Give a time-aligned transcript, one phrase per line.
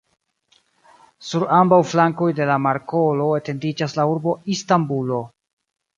[1.31, 5.25] Sur ambaŭ flankoj de la markolo etendiĝas la urbo Istanbulo.